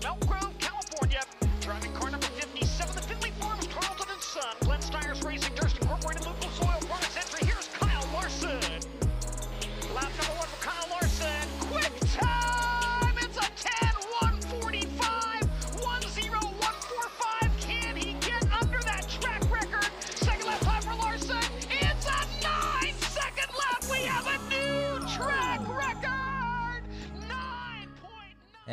[0.00, 1.20] from Elk Grove, California.
[1.60, 4.54] Driving car number 57, the Finley Farms, Carlton and Son.
[4.60, 6.47] Glenn Steyer's Racing, Durst Incorporated, Lucas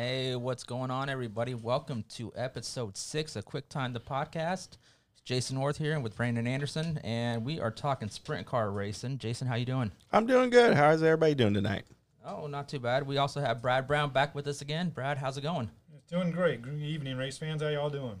[0.08, 1.54] Hey, what's going on, everybody?
[1.54, 4.76] Welcome to episode six of Quick Time the podcast.
[5.12, 9.18] It's Jason North here with Brandon Anderson, and we are talking sprint car racing.
[9.18, 9.90] Jason, how you doing?
[10.12, 10.74] I'm doing good.
[10.76, 11.86] How's everybody doing tonight?
[12.24, 13.04] Oh, not too bad.
[13.04, 14.90] We also have Brad Brown back with us again.
[14.90, 15.70] Brad, how's it going?
[16.08, 16.62] Doing great.
[16.62, 17.60] Good evening, race fans.
[17.60, 18.20] How y'all doing?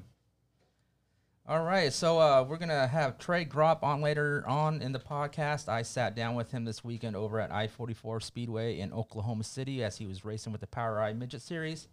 [1.48, 5.68] All right, so uh, we're gonna have Trey Gropp on later on in the podcast.
[5.68, 9.96] I sat down with him this weekend over at I-44 Speedway in Oklahoma City as
[9.96, 11.86] he was racing with the POWRi Midget Series,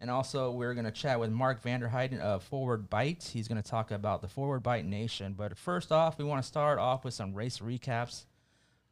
[0.00, 3.30] and also we're gonna chat with Mark Vanderheiden of Forward Bite.
[3.32, 5.32] He's gonna talk about the Forward Bite Nation.
[5.32, 8.26] But first off, we want to start off with some race recaps.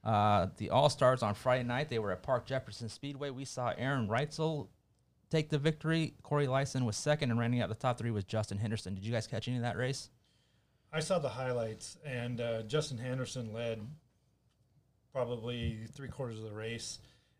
[0.03, 3.29] Uh, the All Stars on Friday night, they were at Park Jefferson Speedway.
[3.29, 4.69] We saw Aaron Reutzel
[5.31, 6.15] take the victory.
[6.23, 8.95] Corey Eliason was second, and rounding out the top three was Justin Henderson.
[8.95, 10.11] Did you guys catch any of that race?
[10.93, 13.87] I saw the highlights, and uh, Justin Henderson led
[15.13, 16.99] probably three quarters of the race,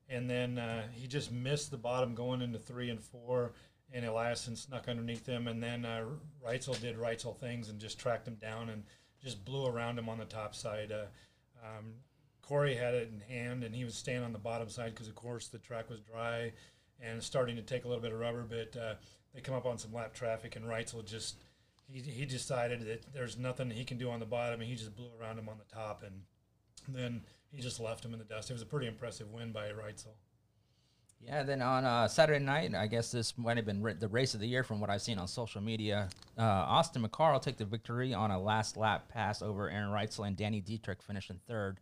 [0.09, 3.53] and then uh, he just missed the bottom going into three and four,
[3.93, 6.05] and Eliason snuck underneath him, and then uh,
[6.47, 8.85] Reutzel did Reutzel things and just tracked him down and
[9.23, 10.93] just blew around him on the top side.
[10.93, 11.07] Uh,
[11.65, 11.95] um,
[12.43, 15.15] Corey had it in hand, and he was staying on the bottom side because, of
[15.15, 16.53] course, the track was dry
[17.01, 18.47] and starting to take a little bit of rubber.
[18.49, 18.95] But uh,
[19.35, 21.37] they come up on some lap traffic, and Reutzel just
[21.91, 24.97] he, he decided that there's nothing he can do on the bottom, and he just
[24.97, 26.23] blew around him on the top, and
[26.89, 28.51] then he just left him in the dust.
[28.51, 30.15] It was a pretty impressive win by Reutzel.
[31.21, 34.41] Yeah, then on uh, Saturday night, I guess this might have been the race of
[34.41, 36.09] the year from what I've seen on social media.
[36.39, 40.37] Uh, Austin McCarl took the victory on a last lap pass over Aaron Reutzel, and
[40.37, 41.81] Danny Dietrich finished in third.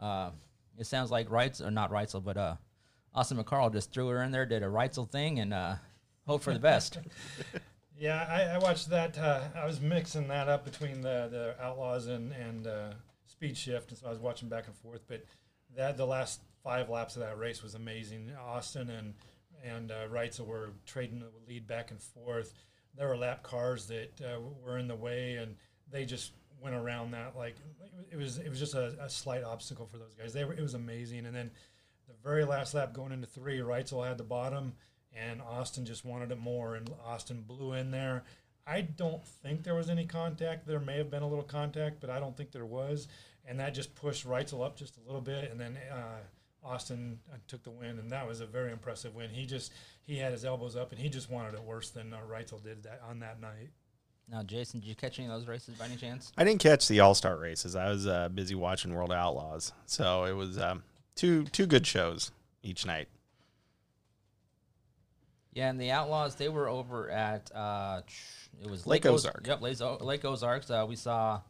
[0.00, 0.30] Uh,
[0.76, 2.56] it sounds like Reutzel, or not Reutzel, but uh,
[3.14, 5.76] Austin McCarl just threw her in there, did a Reutzel thing, and uh,
[6.26, 6.98] hope for the best.
[8.00, 9.18] Yeah, I, I watched that.
[9.18, 12.90] Uh, I was mixing that up between the, the Outlaws and and uh,
[13.26, 15.02] Speed Shift, and so I was watching back and forth.
[15.08, 15.24] But
[15.76, 18.30] that the last five laps of that race was amazing.
[18.40, 19.14] Austin and
[19.64, 22.54] and uh, Reutzel were trading the lead back and forth.
[22.96, 25.56] There were lap cars that uh, were in the way, and
[25.90, 27.56] they just went around that like
[28.12, 30.32] it was it was just a, a slight obstacle for those guys.
[30.32, 31.50] They were it was amazing, and then
[32.08, 34.72] the very last lap going into three, Reutzel had the bottom,
[35.14, 38.24] and Austin just wanted it more, and Austin blew in there.
[38.66, 40.66] I don't think there was any contact.
[40.66, 43.08] There may have been a little contact, but I don't think there was,
[43.46, 46.18] and that just pushed Reutzel up just a little bit, and then uh,
[46.66, 49.30] Austin uh, took the win, and that was a very impressive win.
[49.30, 49.72] He just
[50.04, 52.82] he had his elbows up, and he just wanted it worse than uh, Reutzel did
[52.82, 53.70] that on that night.
[54.28, 56.32] now, Jason, did you catch any of those races by any chance?
[56.36, 57.76] I didn't catch the All Star races.
[57.76, 60.82] I was uh, busy watching World Outlaws, so it was um,
[61.18, 62.30] two two good shows
[62.62, 63.08] each night.
[65.52, 68.02] Yeah, and the Outlaws they were over at uh,
[68.62, 69.46] it was Lake Oz- Ozark.
[69.46, 70.70] Yep, Lake, O- Lake Ozarks.
[70.70, 71.40] Uh, we saw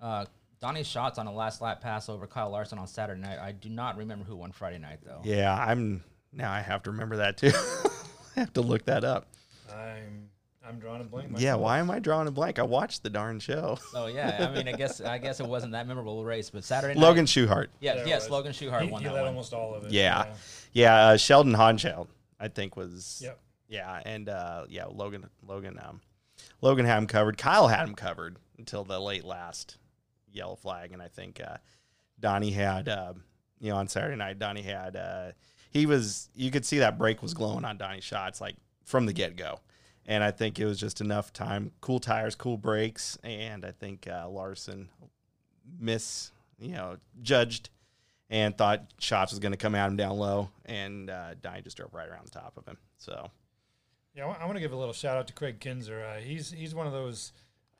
[0.00, 0.26] uh,
[0.60, 3.38] Donny Schatz on a last lap pass over Kyle Larson on Saturday night.
[3.38, 5.20] I do not remember who won Friday night though.
[5.24, 7.52] Yeah, I'm now I have to remember that too.
[8.36, 9.28] I have to look that up.
[9.74, 10.28] I'm
[10.72, 11.32] I'm drawing a blank.
[11.36, 12.58] Yeah, why am I drawing a blank?
[12.58, 13.78] I watched the darn show.
[13.94, 16.64] oh yeah, I mean, I guess I guess it wasn't that memorable a race, but
[16.64, 17.02] Saturday night.
[17.02, 17.68] Logan Schuchart.
[17.80, 18.30] Yeah, There yes, was.
[18.30, 19.28] Logan Schuchart he, won he that led one.
[19.28, 19.92] almost all of it.
[19.92, 20.34] Yeah,
[20.72, 21.08] yeah.
[21.08, 22.08] Uh, Sheldon Haudenschild,
[22.40, 23.20] I think was.
[23.22, 23.38] Yep.
[23.68, 26.00] Yeah, and uh, yeah, Logan, Logan, um,
[26.60, 27.38] Logan had him covered.
[27.38, 29.78] Kyle had him covered until the late last
[30.32, 31.56] yellow flag, and I think uh,
[32.20, 33.14] Donny had, uh,
[33.60, 35.32] you know, on Saturday night, Donny had, uh,
[35.70, 39.12] he was, you could see that brake was glowing on Donny's Schatz like from the
[39.12, 39.58] get go,
[40.06, 44.08] and I think it was just enough time, cool tires, cool brakes, and I think
[44.08, 44.88] uh, Larson
[45.78, 47.70] miss, you know, judged.
[48.30, 51.76] And thought Schatz was going to come at him down low, and uh, Donny just
[51.76, 52.78] drove right around the top of him.
[52.96, 53.30] So
[54.14, 56.02] Yeah, I want to give a little shout out to Craig Kinzer.
[56.02, 57.32] Uh, he's he's one of those.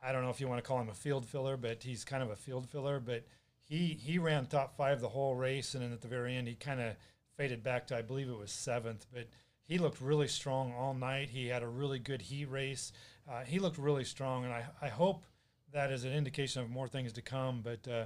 [0.02, 2.22] I don't know if you want to call him a field filler, but he's kind
[2.22, 3.00] of a field filler.
[3.00, 3.24] But
[3.64, 6.54] he he ran top five the whole race, and then at the very end, he
[6.54, 6.96] kind of
[7.38, 9.06] faded back to I believe it was seventh.
[9.10, 9.28] But
[9.72, 11.30] he looked really strong all night.
[11.30, 12.92] He had a really good heat race.
[13.26, 15.24] Uh, he looked really strong, and I I hope
[15.72, 17.62] that is an indication of more things to come.
[17.62, 18.04] But uh,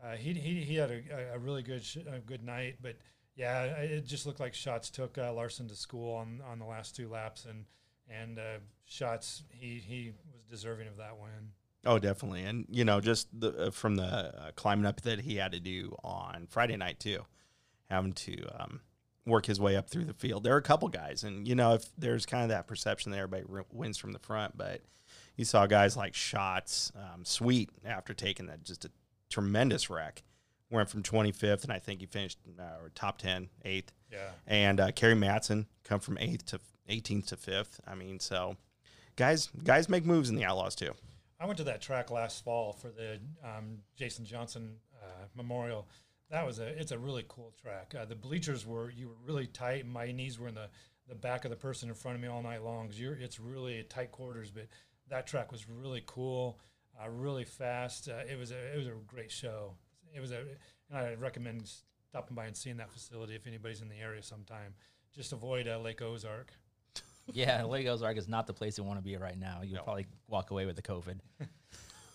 [0.00, 2.76] uh, he, he he had a, a really good sh- a good night.
[2.80, 2.98] But
[3.34, 6.94] yeah, it just looked like Schatz took uh, Larson to school on on the last
[6.94, 7.64] two laps, and
[8.08, 11.50] and uh, Schatz he he was deserving of that win.
[11.84, 15.50] Oh, definitely, and you know, just the, uh, from the climbing up that he had
[15.50, 17.24] to do on Friday night too,
[17.90, 18.80] having to um,
[19.26, 20.44] work his way up through the field.
[20.44, 23.18] There are a couple guys, and you know, if there's kind of that perception that
[23.18, 24.80] everybody wins from the front, but
[25.36, 28.90] you saw guys like Schatz, um, Sweet after taking that just a
[29.30, 30.22] tremendous wreck,
[30.70, 33.92] went from 25th, and I think he finished uh, or top 10, eighth.
[34.10, 34.30] Yeah.
[34.46, 37.80] And uh, Kerry Madsen come from eighth to 18th to fifth.
[37.86, 38.56] I mean, so
[39.16, 40.92] guys, guys make moves in the Outlaws too.
[41.40, 45.86] I went to that track last fall for the um, Jason Johnson uh, Memorial.
[46.30, 47.94] That was a it's a really cool track.
[47.98, 49.86] Uh, the bleachers were you were really tight.
[49.86, 50.68] My knees were in the,
[51.08, 52.90] the back of the person in front of me all night long.
[52.92, 54.66] you're it's really tight quarters, but
[55.08, 56.60] that track was really cool,
[57.02, 58.08] uh, really fast.
[58.08, 59.72] Uh, it was a it was a great show.
[60.14, 60.40] It was a
[60.90, 61.70] and I recommend
[62.10, 64.74] stopping by and seeing that facility if anybody's in the area sometime.
[65.14, 66.52] Just avoid uh, Lake Ozark.
[67.32, 69.60] Yeah, Lake Ozark is not the place you want to be right now.
[69.62, 71.18] You'll probably walk away with the COVID.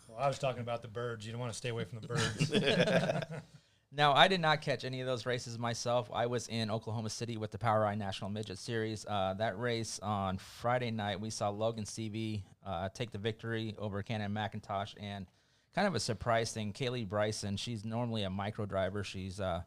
[0.09, 1.25] Well, I was talking about the birds.
[1.25, 2.51] You don't want to stay away from the birds.
[3.95, 6.09] Now, I did not catch any of those races myself.
[6.11, 9.05] I was in Oklahoma City with the POWRi National Midget Series.
[9.05, 14.01] Uh, that race on Friday night, we saw Logan Seavey uh, take the victory over
[14.01, 14.95] Cannon McIntosh.
[14.99, 15.27] And
[15.75, 19.03] kind of a surprise thing, Kaylee Bryson, she's normally a micro driver.
[19.03, 19.61] She's uh,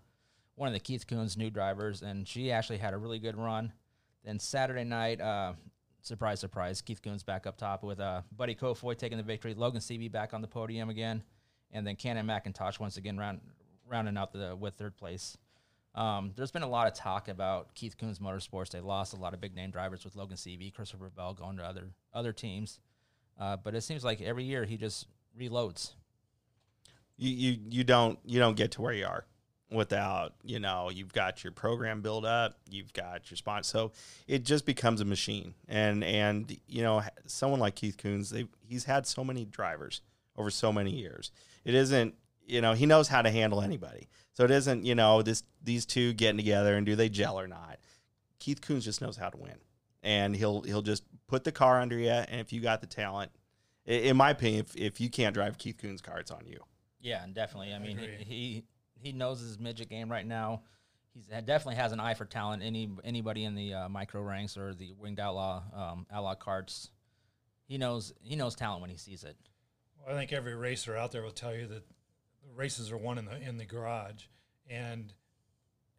[0.57, 3.73] one of the Keith Kunz new drivers, and she actually had a really good run.
[4.25, 5.53] Then Saturday night, uh,
[6.03, 9.81] surprise, surprise, Keith Kunz back up top with uh, Buddy Kofoid taking the victory, Logan
[9.81, 11.23] Seavey back on the podium again,
[11.71, 13.41] and then Cannon McIntosh once again round,
[13.89, 15.37] rounding out the with third place.
[15.95, 18.71] Um, there's been a lot of talk about Keith Kunz Motorsports.
[18.71, 21.65] They lost a lot of big name drivers with Logan Seavey, Christopher Bell going to
[21.65, 22.81] other other teams,
[23.41, 25.07] uh, but it seems like every year he just
[25.39, 25.95] reloads.
[27.17, 29.25] you, you you don't you don't get to where you are
[29.71, 33.91] without you know you've got your program built up you've got your spot so
[34.29, 38.85] it just becomes a machine and and you know someone like keith kunz they he's
[38.85, 40.03] had so many drivers
[40.37, 41.33] over so many years
[41.65, 42.15] it isn't
[42.47, 45.85] you know he knows how to handle anybody so it isn't you know this these
[45.87, 47.79] two getting together and do they gel or not
[48.39, 49.57] keith kunz just knows how to win
[50.03, 53.31] and he'll he'll just put the car under you and if you got the talent
[53.85, 56.61] in my opinion if, if you can't drive keith kunz car it's on you
[57.01, 57.73] Yeah, and definitely.
[57.75, 58.17] I mean, agree.
[58.19, 58.65] he, he
[58.99, 60.63] he knows his midget game right now.
[61.15, 62.63] He's had- definitely has an eye for talent.
[62.65, 66.91] Any anybody in the uh, micro ranks or the winged outlaw um, outlaw carts,
[67.69, 69.37] he knows he knows talent when he sees it.
[70.05, 71.95] Well, I think every racer out there will tell you that the
[72.57, 74.25] races are won in the in the garage,
[74.69, 75.13] and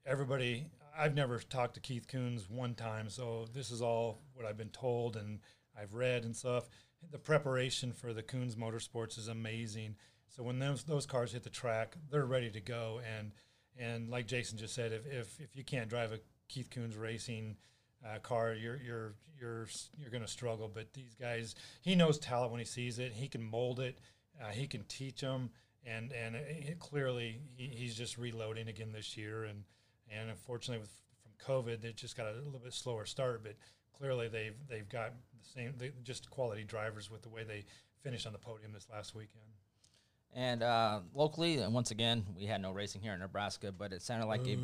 [0.05, 0.65] everybody.
[0.99, 4.69] I've never talked to Keith Kunz one time, so this is all what I've been
[4.69, 5.41] told and
[5.79, 6.67] I've read and stuff.
[7.11, 9.95] The preparation for the Kunz Motorsports is amazing.
[10.27, 12.99] So when those those cars hit the track, they're ready to go.
[13.17, 13.31] And
[13.77, 17.57] and like Jason just said, if if, if you can't drive a Keith Kunz racing
[18.05, 19.67] uh, car, you're you're you're
[19.97, 20.69] you're going to struggle.
[20.73, 23.13] But these guys, he knows talent when he sees it.
[23.13, 23.99] He can mold it.
[24.41, 25.51] Uh, he can teach them.
[25.85, 29.45] And and it, clearly he, he's just reloading again this year.
[29.45, 29.63] And
[30.09, 30.91] and unfortunately with
[31.21, 33.43] from COVID, they just got a little bit slower start.
[33.43, 33.55] But
[33.97, 37.65] clearly they've they've got the same they, just quality drivers with the way they
[38.01, 39.43] finished on the podium this last weekend.
[40.33, 44.01] And uh, locally, and once again, we had no racing here in Nebraska, but it
[44.01, 44.57] sounded like a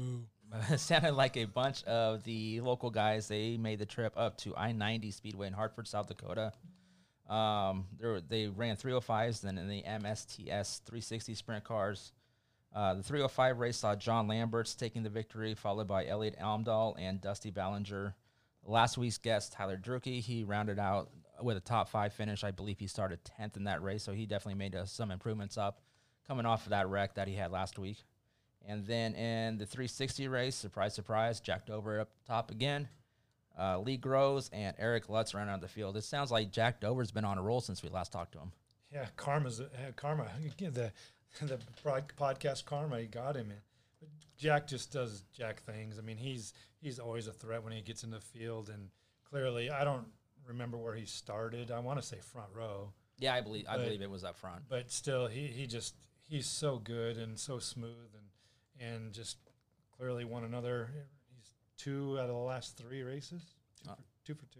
[0.71, 3.27] it sounded like a bunch of the local guys.
[3.27, 6.51] They made the trip up to I ninety Speedway in Hartford, South Dakota.
[7.29, 12.11] Um, were, they ran 305s, then in the MSTS 360 sprint cars.
[12.75, 17.21] Uh, the 305 race saw John Lamberts taking the victory, followed by Elliot Almdahl and
[17.21, 18.15] Dusty Ballinger.
[18.65, 21.09] Last week's guest, Tyler Druckey, he rounded out
[21.41, 22.43] with a top five finish.
[22.43, 25.57] I believe he started 10th in that race, so he definitely made uh, some improvements
[25.57, 25.81] up
[26.27, 28.03] coming off of that wreck that he had last week.
[28.65, 32.87] And then in the 360 race, surprise, surprise, Jack Dover up top again.
[33.57, 35.95] Uh, Lee Groves and Eric Lutz ran on the field.
[35.95, 38.51] It sounds like Jack Dover's been on a roll since we last talked to him.
[38.91, 40.27] Yeah, karma's uh, karma.
[40.57, 40.91] The
[41.41, 41.59] the
[42.19, 42.99] podcast karma.
[42.99, 43.57] He got him in.
[43.99, 45.97] But Jack just does Jack things.
[45.97, 48.89] I mean, he's he's always a threat when he gets in the field, and
[49.29, 50.05] clearly, I don't
[50.47, 51.71] remember where he started.
[51.71, 54.63] I want to say front row, Yeah, I believe I believe it was up front.
[54.69, 55.95] but still, he he just
[56.29, 58.11] he's so good and so smooth,
[58.79, 59.37] and and just
[59.97, 60.89] clearly won another.
[61.83, 63.41] He's two out of the last three races.
[63.83, 64.59] Two, Uh, for, two for two.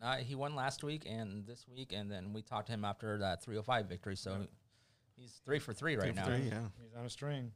[0.00, 3.18] Uh, he won last week and this week, and then we talked to him after
[3.18, 4.16] that 305 victory.
[4.16, 4.46] So
[5.16, 6.24] he's three for three right Three now.
[6.26, 6.60] three, yeah.
[6.80, 7.52] He's on a string.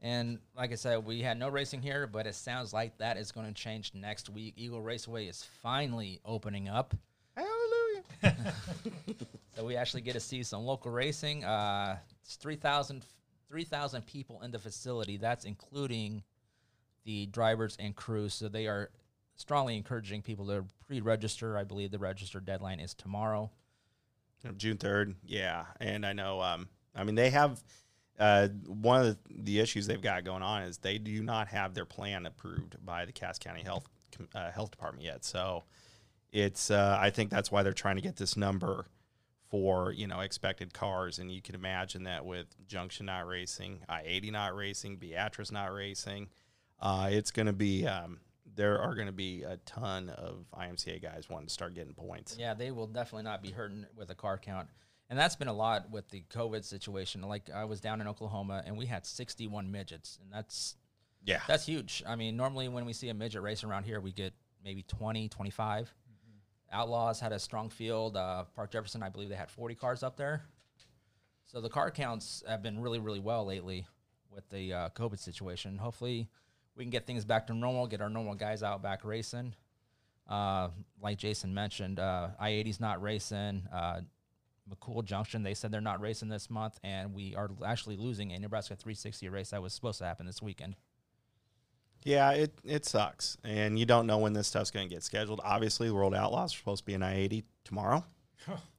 [0.00, 3.32] And like I said, we had no racing here, but it sounds like that is
[3.32, 4.54] going to change next week.
[4.56, 6.94] Eagle Raceway is finally opening up.
[7.36, 8.44] Hallelujah.
[9.56, 11.42] So we actually get to see some local racing.
[11.42, 13.02] Uh, it's 3,000
[13.48, 15.16] 3,000 people in the facility.
[15.16, 16.22] That's including
[17.06, 18.34] the drivers and crews.
[18.34, 18.90] So they are
[19.36, 21.56] strongly encouraging people to pre-register.
[21.56, 23.50] I believe the register deadline is tomorrow.
[24.56, 26.40] June third, yeah, and I know.
[26.40, 27.64] Um, I mean, they have
[28.18, 31.84] uh, one of the, issues they've got going on is they do not have their
[31.84, 33.88] plan approved by the Cass County Health
[34.34, 35.24] uh, Health Department yet.
[35.24, 35.64] So
[36.32, 38.86] it's uh, I think that's why they're trying to get this number
[39.50, 44.02] for you know expected cars, and you can imagine that with Junction not racing, I
[44.04, 46.28] eighty not racing, Beatrice not racing,
[46.80, 48.18] uh, it's going to be um,
[48.54, 52.36] there are going to be a ton of IMCA guys wanting to start getting points.
[52.38, 54.68] Yeah, they will definitely not be hurting with a car count.
[55.08, 57.22] And that's been a lot with the COVID situation.
[57.22, 60.76] Like I was down in Oklahoma and we had 61 midgets, and that's
[61.24, 62.02] Yeah, that's huge.
[62.06, 64.32] I mean, normally when we see a midget race around here, we get
[64.64, 65.94] maybe 20, 25.
[66.72, 68.16] Outlaws had a strong field.
[68.16, 70.42] Uh, Park Jefferson, I believe they had 40 cars up there.
[71.44, 73.86] So the car counts have been really, really well lately
[74.30, 75.78] with the uh, COVID situation.
[75.78, 76.28] Hopefully,
[76.76, 79.54] we can get things back to normal, get our normal guys out back racing.
[80.28, 80.68] Uh,
[81.00, 83.62] like Jason mentioned, uh, I 80's not racing.
[83.72, 84.00] Uh,
[84.68, 88.38] McCool Junction, they said they're not racing this month, and we are actually losing a
[88.38, 90.74] Nebraska 360 race that was supposed to happen this weekend.
[92.02, 93.36] Yeah, it, it sucks.
[93.44, 95.40] And you don't know when this stuff's going to get scheduled.
[95.44, 98.04] Obviously, World Outlaws are supposed to be in I 80 tomorrow.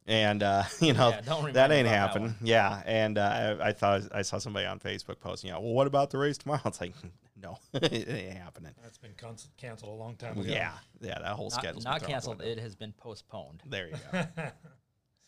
[0.05, 2.35] and, uh, you know, Yeah, that ain't happening.
[2.41, 2.81] yeah.
[2.85, 5.87] And uh, I, I thought I saw somebody on Facebook posting, you know, well, what
[5.87, 6.61] about the race tomorrow?
[6.65, 6.93] It's like,
[7.41, 8.73] no, it ain't happening.
[8.81, 10.49] That's been con- canceled a long time ago.
[10.49, 10.73] Yeah.
[11.01, 11.19] Yeah.
[11.19, 12.41] That whole Not, schedule's not been thrown out the canceled.
[12.41, 13.63] It has been postponed.
[13.65, 14.25] There you go.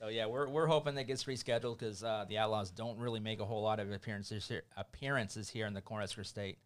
[0.01, 3.41] So yeah, we're, we're hoping that gets rescheduled because uh, the Outlaws don't really make
[3.41, 6.57] a whole lot of appearances here, appearances here in the Cornhusker State.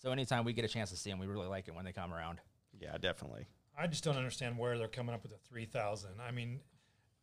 [0.00, 1.92] So anytime we get a chance to see them, we really like it when they
[1.92, 2.40] come around.
[2.80, 3.46] yeah, definitely.
[3.78, 6.12] I just don't understand where they're coming up with the three thousand.
[6.26, 6.60] I mean,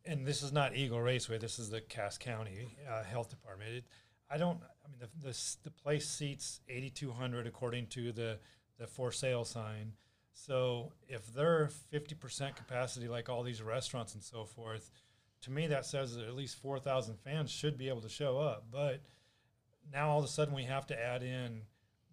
[0.04, 1.38] and this is not Eagle Raceway.
[1.38, 3.70] This is the Cass County uh, Health Department.
[3.70, 3.84] It,
[4.30, 4.60] I don't.
[4.88, 8.38] I mean, the the, the place seats eighty two hundred according to the
[8.78, 9.92] the for sale sign.
[10.32, 14.90] So if they're fifty percent capacity, like all these restaurants and so forth,
[15.42, 18.38] to me that says that at least four thousand fans should be able to show
[18.38, 18.66] up.
[18.70, 19.02] But
[19.92, 21.62] now all of a sudden we have to add in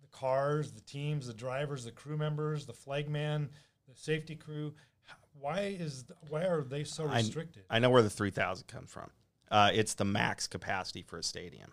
[0.02, 3.50] the cars, the teams, the drivers, the crew members, the flagman,
[3.88, 4.74] the safety crew.
[5.40, 7.64] Why is why are they so I- restricted?
[7.70, 9.10] I know where the 3,000 comes from.
[9.52, 11.72] Uh, it's the max capacity for a stadium.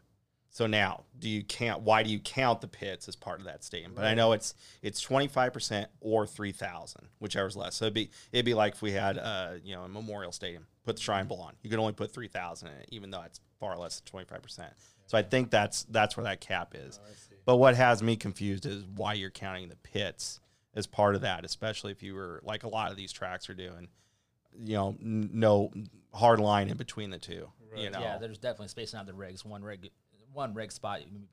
[0.54, 1.80] So now, do you count?
[1.80, 3.92] Why do you count the pits as part of that stadium?
[3.94, 7.74] But I know it's it's twenty five percent or three thousand, whichever's less.
[7.74, 10.66] So it'd be it'd be like if we had uh you know a Memorial Stadium,
[10.84, 11.54] put the Shrine Bowl on.
[11.62, 14.26] You can only put three thousand in it, even though it's far less than twenty
[14.26, 14.74] five percent.
[15.06, 17.00] So I think that's that's where that cap is.
[17.46, 20.38] But what has me confused is why you're counting the pits
[20.74, 23.54] as part of that, especially if you were like a lot of these tracks are
[23.54, 23.88] doing
[24.62, 25.70] you know, n- no
[26.12, 27.48] hard line in between the two.
[27.74, 29.46] You know, Yeah, there's definitely spacing out the rigs.
[29.46, 29.88] One rig,
[30.32, 31.28] one rig spot in-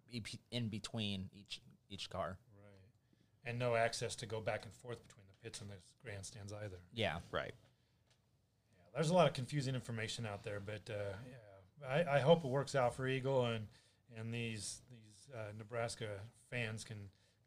[0.52, 2.38] in between each each car.
[2.56, 3.50] Right.
[3.50, 6.80] And no access to go back and forth between the pits and the grandstands either.
[6.94, 7.54] Yeah, right.
[8.78, 12.44] Yeah, there's a lot of confusing information out there, but uh, yeah, I, I hope
[12.46, 13.68] it works out for Eagle and
[14.18, 16.08] and these these uh, Nebraska
[16.50, 16.98] fans can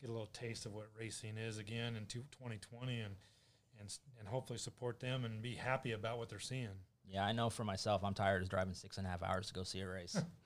[0.01, 3.15] get a little taste of what racing is again in two- 2020 and
[3.79, 6.69] and and hopefully support them and be happy about what they're seeing.
[7.07, 7.25] yeah.
[7.25, 9.63] I know for myself, I'm tired of driving six and a half hours to go
[9.63, 10.17] see a race.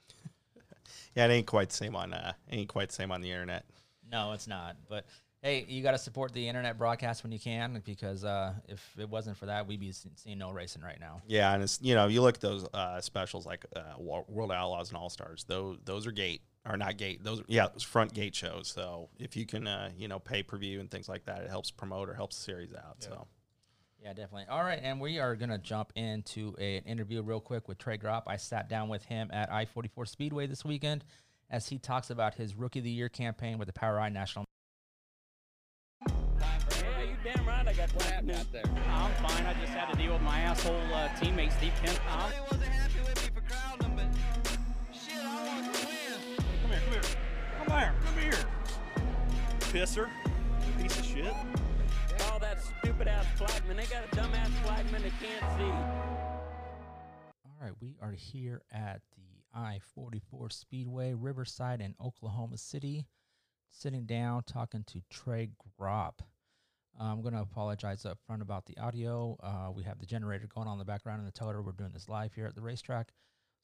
[1.15, 3.65] Yeah, it ain't quite the same on uh, ain't quite the same on the internet.
[4.11, 4.77] no, it's not.
[4.89, 5.07] But
[5.43, 9.09] hey, you got to support the internet broadcast when you can because uh, if it
[9.09, 11.21] wasn't for that, we'd be seeing no racing right now.
[11.27, 14.53] Yeah, and it's you know you look at those uh, specials like uh, Wa- World
[14.53, 15.45] Outlaws and All Stars.
[15.45, 17.23] Those those are gate or not gate.
[17.23, 18.69] Those yeah, those front gate shows.
[18.69, 21.51] So if you can uh, you know pay per view and things like that, it
[21.51, 22.97] helps promote or helps the series out.
[23.01, 23.09] Yeah.
[23.09, 23.27] So
[24.07, 24.45] Yeah, definitely.
[24.49, 27.99] All right, and we are gonna jump into a, an interview real quick with Trey
[27.99, 28.23] Gropp.
[28.29, 31.03] I sat down with him at I forty four Speedway this weekend
[31.51, 34.45] as he talks about his Rookie of the Year campaign with the POWRi National.
[36.07, 38.63] Yeah, you damn right I got what happened out there.
[38.89, 39.45] I'm fine.
[39.45, 41.99] I just had to deal with my asshole uh, teammate Steve Kent.
[42.09, 45.99] I'm- wasn't happy with me for crowding them, but shit, I want to win.
[46.63, 47.03] Come here, come here.
[47.67, 48.45] Come here, come here.
[49.59, 50.09] Pisser.
[50.81, 51.35] Piece of shit.
[53.37, 53.77] Flagman.
[53.77, 55.73] They got a dumb ass flagman that can't see.
[57.45, 63.07] All right, we are here at the I 44 Speedway, Riverside, in Oklahoma City,
[63.71, 65.51] sitting down talking to Trey
[65.81, 66.21] Gropp.
[66.99, 69.37] I'm going to apologize up front about the audio.
[69.43, 71.61] Uh, we have the generator going on in the background in the toter.
[71.61, 73.13] We're doing this live here at the racetrack.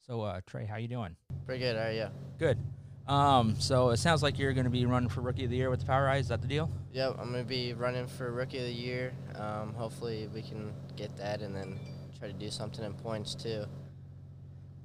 [0.05, 1.15] So, uh, Trey, how you doing?
[1.45, 2.07] Pretty good, how are you?
[2.37, 2.59] Good.
[3.07, 5.69] Um, so it sounds like you're going to be running for Rookie of the Year
[5.69, 6.19] with the POWRi.
[6.19, 6.71] Is that the deal?
[6.93, 9.13] Yep, I'm gonna be running for Rookie of the Year.
[9.35, 11.79] Um, hopefully, we can get that and then
[12.17, 13.65] try to do something in points too.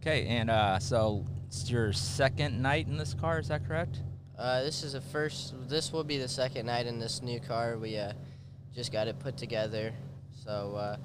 [0.01, 3.39] Okay, and uh, so it's your second night in this car.
[3.39, 4.01] Is that correct?
[4.39, 5.55] Uh, this is the first.
[5.69, 7.77] This will be the second night in this new car.
[7.77, 8.15] We uh,
[8.75, 9.93] just got it put together.
[10.45, 10.97] So uh,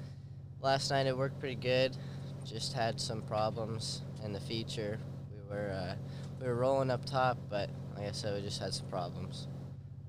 [0.62, 1.96] last night it worked pretty good.
[2.44, 4.98] Just had some problems in the feature.
[5.30, 5.94] We were uh,
[6.44, 9.48] we we were rolling up top, but like I said, we just had some problems.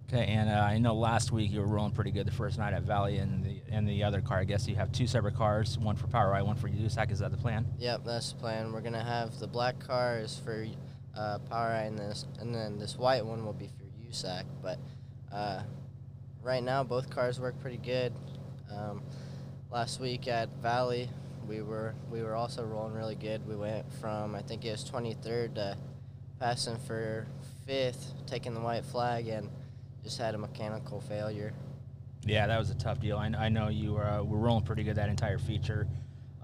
[0.07, 2.73] Okay, and uh, I know last week you were rolling pretty good the first night
[2.73, 4.39] at Valley, and the and the other car.
[4.39, 7.11] I guess you have two separate cars, one for POWRi, one for USAC.
[7.11, 7.65] Is that the plan?
[7.79, 8.71] Yep, that's the plan.
[8.71, 10.67] We're gonna have the black car is for
[11.15, 14.43] uh, POWRi, and this, and then this white one will be for USAC.
[14.61, 14.77] But
[15.31, 15.63] uh,
[16.43, 18.13] right now, both cars work pretty good.
[18.71, 19.01] Um,
[19.71, 21.09] last week at Valley,
[21.47, 23.47] we were we were also rolling really good.
[23.47, 25.77] We went from I think it was 23rd to
[26.39, 27.27] passing for
[27.65, 29.49] fifth, taking the white flag, and
[30.03, 31.53] just had a mechanical failure.
[32.25, 33.17] Yeah, that was a tough deal.
[33.17, 35.87] I, I know you were, uh, were rolling pretty good that entire feature.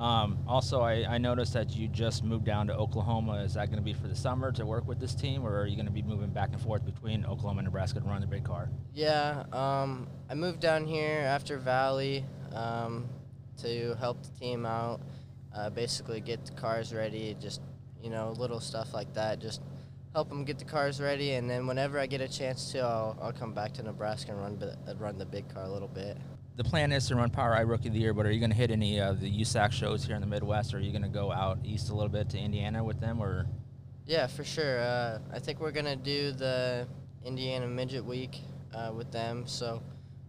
[0.02, 3.44] Um, also, I, I noticed that you just moved down to Oklahoma.
[3.44, 5.68] Is that going to be for the summer to work with this team, or are
[5.68, 8.26] you going to be moving back and forth between Oklahoma and Nebraska to run the
[8.26, 8.70] big car?
[8.96, 13.08] Yeah, um, I moved down here after Valley um,
[13.62, 15.02] to help the team out,
[15.56, 17.62] uh, basically get the cars ready, just
[18.02, 19.62] you know little stuff like that, just
[20.14, 23.18] help them get the cars ready, and then whenever I get a chance to, I'll,
[23.22, 26.18] I'll come back to Nebraska and run uh, run the big car a little bit.
[26.58, 28.56] The plan is to run POWRi Rookie of the Year, but are you going to
[28.56, 31.08] hit any of the USAC shows here in the Midwest, or are you going to
[31.08, 33.48] go out east a little bit to Indiana with them, or
[34.06, 34.80] Yeah, for sure.
[34.82, 36.88] Uh, I think we're gonna do the
[37.24, 38.40] Indiana Midget Week
[38.74, 39.82] uh, with them, so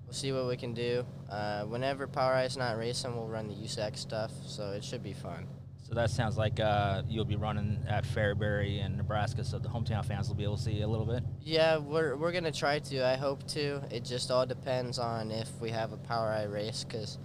[0.06, 1.04] we'll see what we can do.
[1.28, 5.46] Uh, whenever POWRi's not racing, we'll run the USAC stuff, so it should be fun.
[5.92, 10.02] So that sounds like uh, you'll be running at Fairbury in Nebraska, so the hometown
[10.02, 11.22] fans will be able to see you a little bit.
[11.42, 13.06] Yeah, we're we're gonna try to.
[13.06, 13.82] I hope to.
[13.90, 17.18] It just all depends on if we have a POWRi race, cause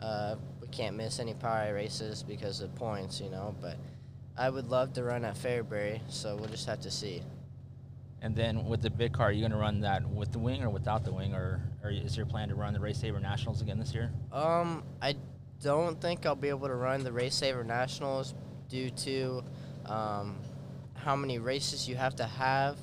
[0.00, 3.56] uh, we can't miss any POWRi races because of points, you know.
[3.60, 3.76] But
[4.38, 7.22] I would love to run at Fairbury, so we'll just have to see.
[8.20, 10.62] And then with the big car, are you going to run that with the wing
[10.62, 13.60] or without the wing, or, or is your plan to run the Race Saver Nationals
[13.62, 14.12] again this year?
[14.30, 15.16] Um, I
[15.62, 18.34] don't think I'll be able to run the Race Saver Nationals
[18.68, 19.42] due to
[19.86, 20.36] um,
[20.94, 22.76] how many races you have to have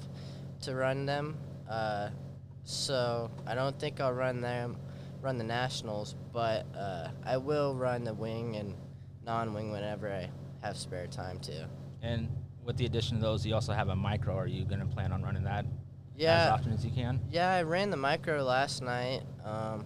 [0.61, 1.37] to run them.
[1.69, 2.09] Uh,
[2.63, 4.77] so I don't think I'll run them,
[5.21, 8.75] run the Nationals, but uh, I will run the wing and
[9.25, 10.29] non-wing whenever I
[10.65, 11.67] have spare time to.
[12.01, 12.29] And
[12.63, 14.35] with the addition of those, you also have a micro.
[14.35, 15.71] Are you going to plan on running that as
[16.15, 17.19] Yeah, often as you can?
[17.29, 19.85] Yeah, I ran the micro last night, um,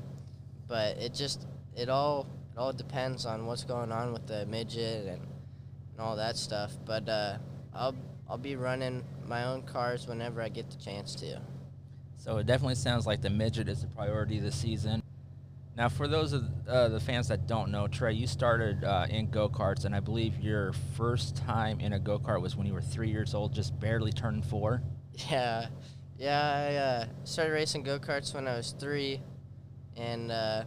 [0.68, 5.08] but it just it all it all depends on what's going on with the midget
[5.08, 5.22] and,
[5.92, 6.72] and all that stuff.
[6.86, 7.38] But uh,
[7.74, 7.96] I'll
[8.30, 11.42] I'll be running my own cars whenever I get the chance to.
[12.18, 15.04] So it definitely sounds like the midget is the priority this season.
[15.76, 19.32] Now, for those of uh, the fans that don't know, Trey, you started uh, in
[19.32, 22.74] go karts, and I believe your first time in a go kart was when you
[22.74, 24.84] were three years old, just barely turning four.
[25.30, 25.68] Yeah,
[26.18, 26.42] yeah.
[26.70, 29.20] I uh, started racing go karts when I was three,
[29.98, 30.64] and uh,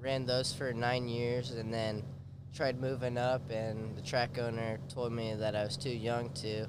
[0.00, 2.02] ran those for nine years, and then
[2.54, 3.50] tried moving up.
[3.50, 6.66] And the track owner told me that I was too young to,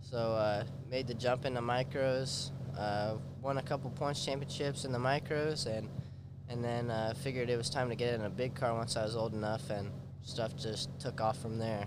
[0.00, 2.50] so uh, made the jump into micros.
[2.78, 5.88] Uh, won a couple points championships in the micros, and
[6.48, 9.04] and then uh, figured it was time to get in a big car once I
[9.04, 9.90] was old enough, and
[10.22, 11.86] stuff just took off from there.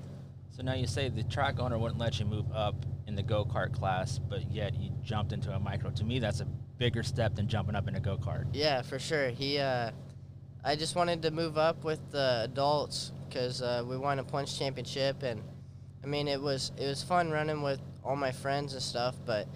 [0.52, 2.76] So now you say the track owner wouldn't let you move up
[3.08, 5.92] in the go kart class, but yet you jumped into a micro.
[5.92, 6.46] To me, that's a
[6.78, 8.46] bigger step than jumping up in a go kart.
[8.52, 9.30] Yeah, for sure.
[9.30, 9.92] He, uh,
[10.64, 14.58] I just wanted to move up with the adults because uh, we won a punch
[14.60, 15.42] championship, and
[16.04, 19.16] I mean it was it was fun running with all my friends and stuff.
[19.26, 19.48] But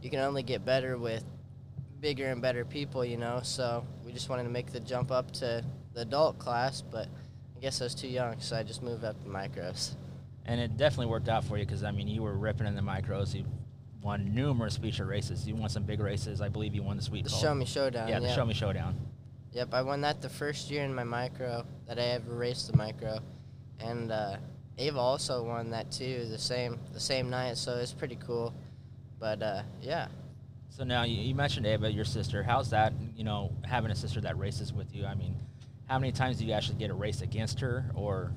[0.00, 1.24] you can only get better with
[2.00, 3.40] bigger and better people, you know.
[3.42, 7.08] So we just wanted to make the jump up to the adult class, but
[7.56, 9.94] I guess I was too young, so I just moved up to micros.
[10.46, 12.82] And it definitely worked out for you because, I mean, you were ripping in the
[12.82, 13.34] micros.
[13.34, 13.46] You
[14.02, 15.48] won numerous feature races.
[15.48, 16.42] You won some big races.
[16.42, 17.30] I believe you won the Sweet The.
[17.30, 18.08] Show Me Showdown.
[18.08, 18.34] Yeah, the yep.
[18.34, 18.94] Show Me Showdown.
[19.54, 22.76] Yep, I won that the first year in my micro that I ever raced the
[22.76, 23.20] micro,
[23.80, 24.36] and uh,
[24.78, 27.56] Ava also won that too the same the same night.
[27.56, 28.52] So it's pretty cool.
[29.20, 30.08] But uh, yeah,
[30.70, 32.42] So now you, you mentioned Ava, your sister.
[32.42, 35.06] How's that, you know, having a sister that races with you?
[35.06, 35.36] I mean,
[35.86, 37.86] how many times do you actually get a race against her?
[37.94, 38.32] Or,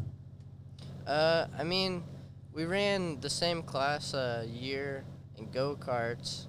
[1.08, 2.03] uh, I mean,
[2.53, 5.03] we ran the same class a year
[5.38, 6.45] in go karts,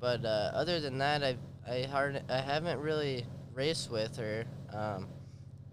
[0.00, 1.36] but uh, other than that, I
[1.68, 4.44] I hard I haven't really raced with her.
[4.72, 5.08] Um,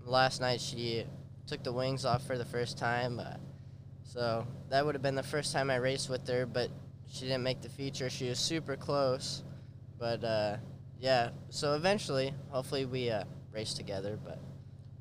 [0.06, 1.06] last night she
[1.46, 3.36] took the wings off for the first time, uh,
[4.04, 6.46] so that would have been the first time I raced with her.
[6.46, 6.70] But
[7.12, 8.10] she didn't make the feature.
[8.10, 9.44] She was super close,
[10.00, 10.58] but uh,
[11.00, 11.30] yeah.
[11.50, 14.18] So eventually, hopefully, we uh, race together.
[14.24, 14.40] But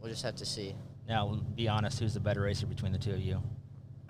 [0.00, 0.74] we'll just have to see.
[1.08, 3.40] now, be honest, who's the better racer between the two of you?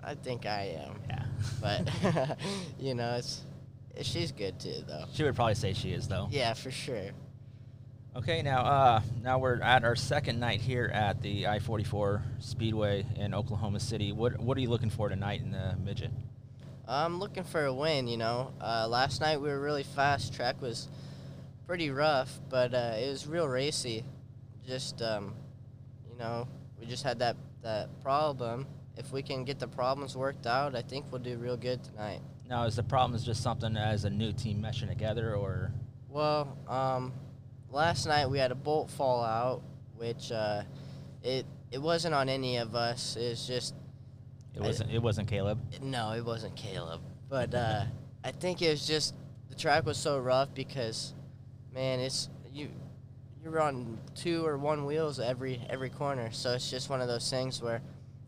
[0.03, 0.99] I think I am.
[1.07, 1.23] Yeah.
[1.61, 2.37] but
[2.79, 3.41] you know, it's
[4.01, 5.05] she's good too, though.
[5.13, 6.27] she would probably say she is, though.
[6.31, 7.11] Yeah, for sure.
[8.15, 13.33] Okay, now uh, now we're at our second night here at the I-44 Speedway in
[13.33, 14.11] Oklahoma City.
[14.11, 16.11] What what are you looking for tonight in the midget?
[16.87, 18.07] I'm looking for a win.
[18.07, 20.31] You know, uh, last night we were really fast.
[20.31, 20.89] Track was
[21.65, 24.05] pretty rough, but uh, it was real racy.
[24.63, 25.33] Just um,
[26.07, 26.47] you know,
[26.79, 28.67] we just had that that problem.
[28.95, 32.21] If we can get the problems worked out, I think we'll do real good tonight.
[32.47, 35.71] Now, is the problem just something as a new team meshing together, or
[36.09, 37.11] Well, um,
[37.73, 39.61] last night we had a bolt fall out,
[39.97, 40.63] which uh,
[41.23, 43.17] it it wasn't on any of us.
[43.17, 43.73] It was just
[44.55, 44.91] it wasn't?
[44.91, 45.59] It wasn't Caleb.
[45.81, 47.01] no, it wasn't Caleb.
[47.29, 47.85] But uh,
[48.23, 49.15] I think it was just
[49.49, 51.13] the track was so rough because,
[51.73, 52.69] man, it's you
[53.43, 56.31] you're on two or one wheels every every corner.
[56.31, 57.81] So it's just one of those things where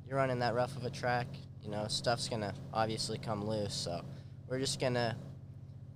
[0.08, 1.28] you're running that rough of a track.
[1.64, 3.74] You know, stuff's gonna obviously come loose.
[3.74, 4.04] So
[4.48, 5.16] we're just gonna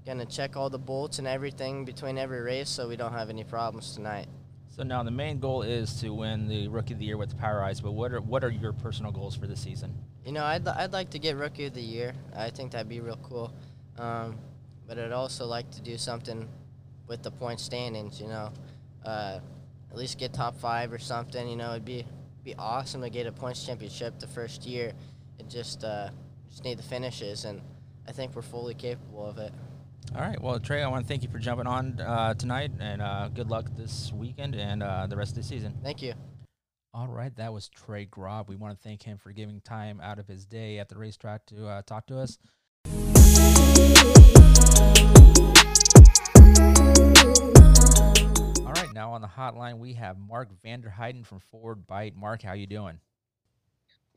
[0.10, 3.43] gonna check all the bolts and everything between every race so we don't have any
[3.43, 4.28] problems tonight.
[4.76, 7.36] So now the main goal is to win the Rookie of the Year with the
[7.36, 7.80] Power Eyes.
[7.80, 9.93] But what are what are your personal goals for the season?
[10.26, 12.13] You know, I'd, I'd like to get Rookie of the Year.
[12.36, 13.54] I think that'd be real cool.
[13.98, 14.38] Um,
[14.88, 16.48] but I'd also like to do something
[17.08, 18.52] with the point standings, you know.
[19.06, 19.39] Uh,
[19.91, 21.72] at least get top five or something, you know.
[21.72, 22.06] It'd be
[22.43, 24.93] be awesome to get a points championship the first year.
[25.38, 26.10] It just, uh,
[26.50, 27.62] just need the finishes, and
[28.08, 29.54] I think we're fully capable of it.
[30.15, 30.41] All right.
[30.41, 33.50] Well, Trey, I want to thank you for jumping on uh, tonight, and uh, good
[33.50, 35.78] luck this weekend and uh, the rest of the season.
[35.84, 36.13] Thank you.
[36.95, 38.48] All right, that was Trey Gropp.
[38.48, 41.45] We want to thank him for giving time out of his day at the racetrack
[41.48, 42.39] to uh, talk to us.
[48.65, 52.15] All right, now on the hotline we have Mark Vanderheiden from Forward Bite.
[52.15, 53.00] Mark, how you doing?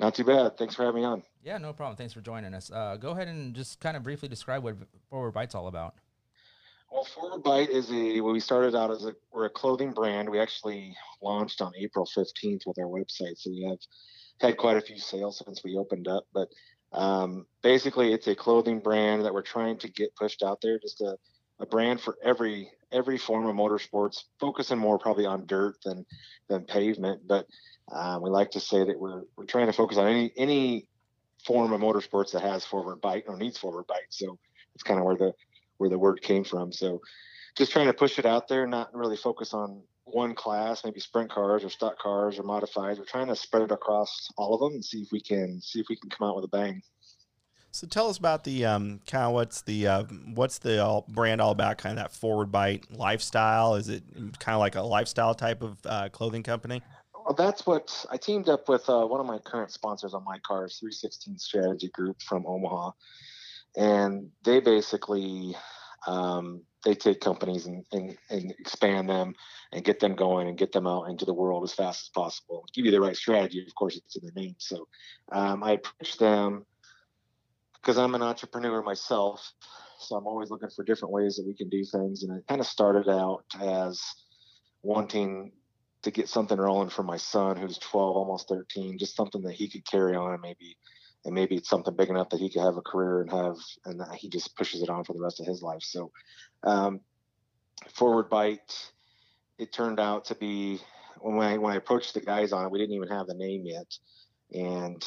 [0.02, 0.58] Not too bad.
[0.58, 1.22] Thanks for having me on.
[1.44, 1.96] Yeah, no problem.
[1.96, 2.72] Thanks for joining us.
[2.72, 4.74] Uh, go ahead and just kind of briefly describe what
[5.08, 5.94] Forward Bite's all about.
[6.90, 10.28] Well, Forward Bite is a well, we started out as a we're a clothing brand.
[10.28, 13.78] We actually launched on April 15th with our website, so we have
[14.40, 16.24] had quite a few sales since we opened up.
[16.34, 16.48] But
[16.90, 20.80] um, basically, it's a clothing brand that we're trying to get pushed out there.
[20.80, 21.16] Just a,
[21.60, 26.04] a brand for every every form of motorsports, focusing more probably on dirt than
[26.48, 27.22] than pavement.
[27.24, 27.46] But
[27.90, 30.86] um, we like to say that we're we're trying to focus on any any
[31.44, 34.10] form of motorsports that has forward bite or needs forward bite.
[34.10, 34.38] So
[34.74, 35.32] it's kind of where the
[35.78, 36.72] where the word came from.
[36.72, 37.00] So
[37.56, 41.30] just trying to push it out there, not really focus on one class, maybe sprint
[41.30, 42.98] cars or stock cars or modifieds.
[42.98, 45.80] We're trying to spread it across all of them and see if we can see
[45.80, 46.82] if we can come out with a bang.
[47.74, 50.02] So tell us about the um, kind of what's the uh,
[50.34, 51.78] what's the all, brand all about?
[51.78, 53.76] Kind of that forward bite lifestyle.
[53.76, 54.04] Is it
[54.38, 56.82] kind of like a lifestyle type of uh, clothing company?
[57.32, 60.38] Well, that's what I teamed up with uh, one of my current sponsors on my
[60.40, 62.90] cars, 316 Strategy Group from Omaha,
[63.74, 65.56] and they basically
[66.06, 69.32] um, they take companies and, and, and expand them
[69.72, 72.66] and get them going and get them out into the world as fast as possible.
[72.74, 74.56] Give you the right strategy, of course, it's in their name.
[74.58, 74.86] So
[75.32, 76.66] um, I approached them
[77.76, 79.54] because I'm an entrepreneur myself,
[79.98, 82.24] so I'm always looking for different ways that we can do things.
[82.24, 84.02] And it kind of started out as
[84.82, 85.52] wanting
[86.02, 89.68] to get something rolling for my son who's 12 almost 13 just something that he
[89.68, 90.76] could carry on and maybe
[91.24, 94.00] and maybe it's something big enough that he could have a career and have and
[94.00, 95.82] that he just pushes it on for the rest of his life.
[95.82, 96.10] So
[96.64, 97.00] um,
[97.94, 98.90] forward bite
[99.58, 100.80] it turned out to be
[101.20, 103.64] when I, when I approached the guys on it we didn't even have the name
[103.64, 103.86] yet.
[104.52, 105.00] And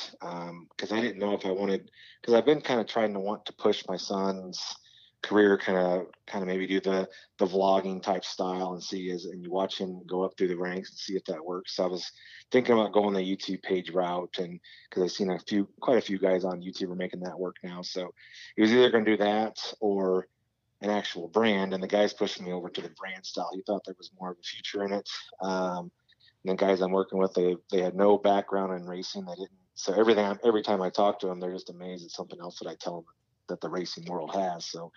[0.71, 3.19] because um, I didn't know if I wanted because I've been kind of trying to
[3.19, 4.75] want to push my son's
[5.25, 7.07] career kind of kind of maybe do the
[7.39, 10.57] the vlogging type style and see as and you watch him go up through the
[10.57, 11.75] ranks and see if that works.
[11.75, 12.11] So I was
[12.51, 14.59] thinking about going the YouTube page route and
[14.89, 17.55] because I've seen a few quite a few guys on YouTube are making that work
[17.63, 17.81] now.
[17.81, 18.13] So
[18.55, 20.27] he was either going to do that or
[20.81, 21.73] an actual brand.
[21.73, 23.49] And the guys pushed me over to the brand style.
[23.53, 25.09] He thought there was more of a future in it.
[25.41, 25.91] Um,
[26.45, 29.25] and the guys I'm working with, they they had no background in racing.
[29.25, 29.49] They didn't.
[29.73, 32.69] So everything every time I talk to them, they're just amazed at something else that
[32.69, 33.05] I tell them
[33.49, 34.65] that the racing world has.
[34.65, 34.91] So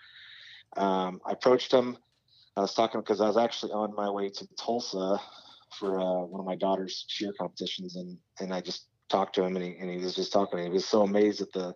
[0.77, 1.97] um, I approached him.
[2.55, 5.19] I was talking because I was actually on my way to Tulsa
[5.77, 9.55] for uh, one of my daughter's cheer competitions, and and I just talked to him,
[9.55, 10.59] and he and he was just talking.
[10.59, 11.73] he was so amazed at the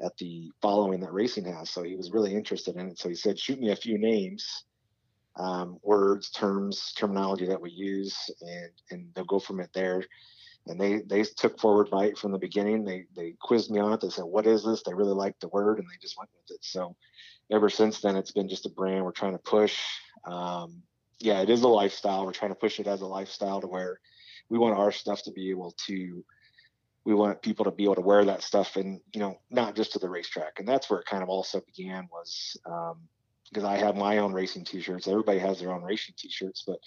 [0.00, 1.70] at the following that racing has.
[1.70, 2.98] So he was really interested in it.
[2.98, 4.64] So he said, "Shoot me a few names,
[5.38, 10.04] um, words, terms, terminology that we use, and and they'll go from it there."
[10.68, 12.84] And they they took forward bite from the beginning.
[12.84, 14.00] They they quizzed me on it.
[14.00, 16.56] They said, "What is this?" They really liked the word, and they just went with
[16.56, 16.64] it.
[16.64, 16.96] So
[17.50, 19.80] ever since then, it's been just a brand we're trying to push.
[20.24, 20.82] Um,
[21.18, 22.26] yeah, it is a lifestyle.
[22.26, 24.00] We're trying to push it as a lifestyle to where
[24.48, 26.24] we want our stuff to be able to.
[27.04, 29.92] We want people to be able to wear that stuff, and you know, not just
[29.92, 30.58] to the racetrack.
[30.58, 34.32] And that's where it kind of also began was because um, I have my own
[34.32, 35.06] racing T-shirts.
[35.06, 36.78] Everybody has their own racing T-shirts, but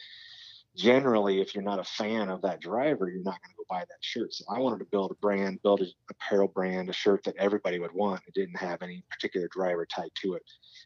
[0.75, 3.79] generally, if you're not a fan of that driver, you're not going to go buy
[3.79, 4.33] that shirt.
[4.33, 7.79] So I wanted to build a brand, build an apparel brand, a shirt that everybody
[7.79, 8.21] would want.
[8.27, 10.43] It didn't have any particular driver tied to it,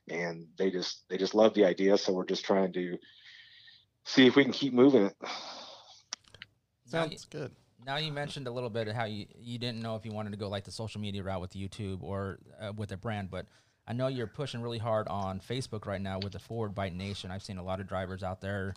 [0.09, 1.97] and they just they just love the idea.
[1.97, 2.97] So we're just trying to
[4.05, 5.15] see if we can keep moving it.
[6.85, 7.51] Sounds good.
[7.85, 10.31] Now you mentioned a little bit of how you you didn't know if you wanted
[10.31, 13.45] to go like the social media route with YouTube or uh, with a brand, but
[13.85, 17.31] I know you're pushing really hard on Facebook right now with the Forward Bite Nation.
[17.31, 18.75] I've seen a lot of drivers out there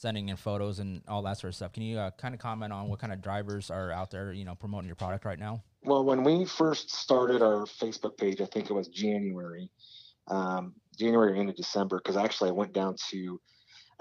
[0.00, 1.72] sending in photos and all that sort of stuff.
[1.72, 4.46] Can you uh, kind of comment on what kind of drivers are out there, you
[4.46, 5.62] know, promoting your product right now?
[5.82, 9.70] Well, when we first started our Facebook page, I think it was January,
[10.28, 13.40] um, January into December, because actually I went down to,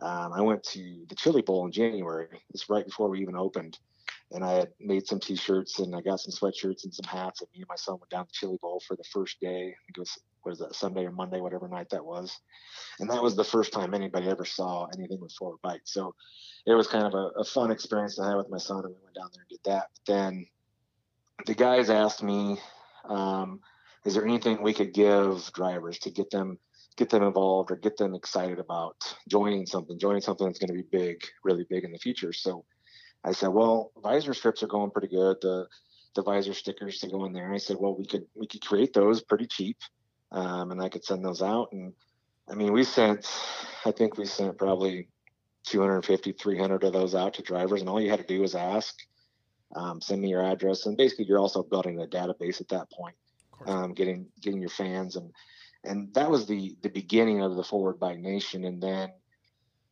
[0.02, 2.40] um, I went to the Chili Bowl in January.
[2.54, 3.78] It's right before we even opened,
[4.32, 7.42] and I had made some T-shirts and I got some sweatshirts and some hats.
[7.42, 9.48] And me and my son went down to Chili Bowl for the first day.
[9.48, 12.40] I think it was what is that Sunday or Monday, whatever night that was,
[13.00, 15.82] and that was the first time anybody ever saw anything with Forward Bite.
[15.86, 16.16] So
[16.66, 19.04] it was kind of a, a fun experience to have with my son, and we
[19.04, 19.88] went down there and did that.
[19.94, 20.48] But then
[21.46, 22.58] the guys asked me,
[23.06, 23.62] um,
[24.06, 26.60] "Is there anything we could give drivers to get them
[26.98, 28.96] get them involved or get them excited about
[29.30, 32.66] joining something, joining something that's going to be big, really big in the future?" So
[33.24, 35.38] I said, "Well, visor strips are going pretty good.
[35.42, 35.68] The
[36.16, 38.94] the visor stickers to go in there." I said, "Well, we could we could create
[38.94, 39.78] those pretty cheap,
[40.32, 41.94] um, and I could send those out." And
[42.50, 43.28] I mean, we sent,
[43.86, 45.10] I think we sent probably
[45.68, 48.96] 250, 300 of those out to drivers, and all you had to do was ask
[49.76, 50.86] um, send me your address.
[50.86, 53.16] And basically you're also building a database at that point
[53.68, 55.16] um, getting getting your fans.
[55.16, 55.32] And
[55.84, 58.66] and that was the the beginning of the forward bite nation.
[58.66, 59.12] And then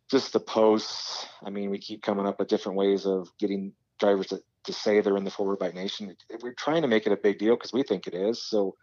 [0.09, 4.27] just the posts i mean we keep coming up with different ways of getting drivers
[4.27, 6.15] to, to say they're in the forward bite nation.
[6.41, 8.41] We're trying to make it a big deal because we think it is.
[8.41, 8.75] So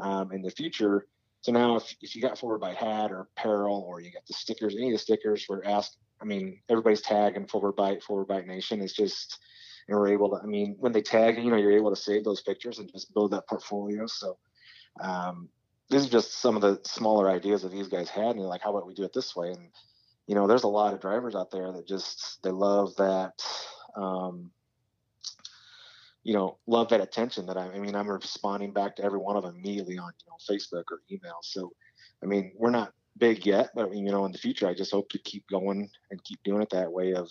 [0.00, 1.06] um, in the future.
[1.42, 4.34] So now if, if you got forward bite hat or apparel or you got the
[4.34, 8.46] stickers any of the stickers we're asked i mean everybody's tagging forward bite forward bite
[8.46, 9.38] nation it's just
[9.86, 12.24] and we're able to i mean when they tag you know you're able to save
[12.24, 14.06] those pictures and just build that portfolio.
[14.06, 14.36] So
[15.00, 15.48] um,
[15.90, 18.70] this is just some of the smaller ideas that these guys had and like how
[18.70, 19.48] about we do it this way?
[19.48, 19.68] And
[20.26, 23.42] you know there's a lot of drivers out there that just they love that
[23.96, 24.50] um,
[26.28, 29.36] you know love that attention that I, I mean i'm responding back to every one
[29.36, 31.72] of them immediately on you know facebook or email so
[32.22, 34.74] i mean we're not big yet but I mean, you know in the future i
[34.74, 37.28] just hope to keep going and keep doing it that way of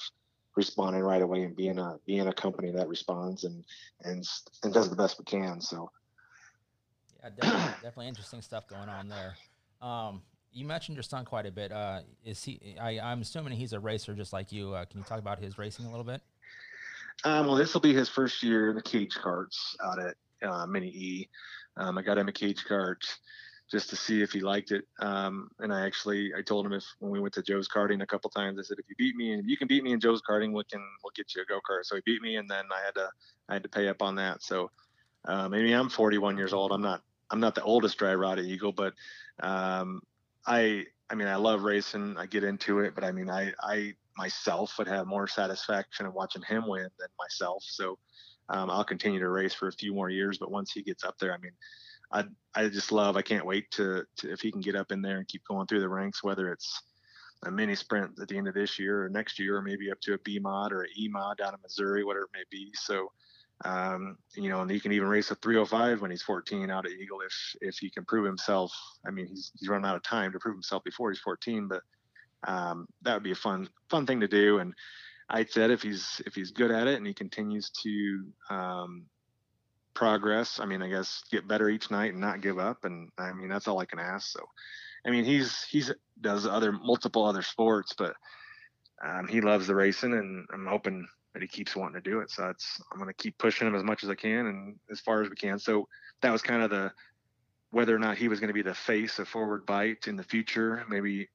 [0.57, 3.63] responding right away and being a being a company that responds and
[4.03, 4.25] and
[4.63, 5.61] and does the best we can.
[5.61, 5.89] So
[7.23, 9.35] Yeah, definitely, definitely interesting stuff going on there.
[9.81, 11.71] Um, you mentioned your son quite a bit.
[11.71, 12.75] Uh, is he?
[12.81, 14.73] I, I'm assuming he's a racer just like you.
[14.73, 16.21] Uh, can you talk about his racing a little bit?
[17.23, 20.15] Um, well, this will be his first year in the cage carts out at
[20.47, 21.29] uh, Mini E.
[21.77, 23.03] Um, I got him a cage cart
[23.69, 24.85] just to see if he liked it.
[24.99, 28.05] Um, and I actually I told him if when we went to Joe's karting a
[28.05, 30.21] couple times, I said if you beat me and you can beat me in Joe's
[30.27, 31.83] karting, we can we'll get you a go kart.
[31.83, 33.09] So he beat me, and then I had to
[33.49, 34.41] I had to pay up on that.
[34.41, 34.71] So
[35.25, 36.71] um, I mean I'm 41 years old.
[36.71, 38.93] I'm not I'm not the oldest dry out of Eagle, but
[39.41, 40.01] um,
[40.45, 42.15] I I mean I love racing.
[42.17, 46.13] I get into it, but I mean I I myself would have more satisfaction in
[46.13, 47.63] watching him win than myself.
[47.65, 47.97] So
[48.49, 50.37] um, I'll continue to race for a few more years.
[50.37, 51.51] But once he gets up there, I mean,
[52.11, 52.23] I
[52.55, 53.17] I just love.
[53.17, 55.67] I can't wait to, to if he can get up in there and keep going
[55.67, 56.81] through the ranks, whether it's
[57.45, 59.99] a mini sprint at the end of this year or next year, or maybe up
[60.01, 62.71] to a B mod or an E mod down in Missouri, whatever it may be.
[62.73, 63.11] So,
[63.65, 66.93] um, you know, and he can even race a 305 when he's 14 out at
[66.93, 68.73] Eagle if if he can prove himself.
[69.05, 71.83] I mean, he's he's run out of time to prove himself before he's 14, but
[72.47, 74.59] um, that would be a fun fun thing to do.
[74.59, 74.73] And
[75.29, 79.05] I said if he's if he's good at it and he continues to um,
[79.93, 82.85] progress, I mean, I guess get better each night and not give up.
[82.85, 84.31] And I mean, that's all I can ask.
[84.31, 84.39] So,
[85.05, 88.15] I mean, he's he's does other multiple other sports, but
[89.03, 92.31] um, he loves the racing, and I'm hoping that he keeps wanting to do it.
[92.31, 94.99] So that's I'm going to keep pushing him as much as I can and as
[95.01, 95.59] far as we can.
[95.59, 95.87] So
[96.21, 96.91] that was kind of the
[97.71, 100.23] whether or not he was going to be the face of forward bite in the
[100.23, 100.85] future.
[100.89, 101.27] Maybe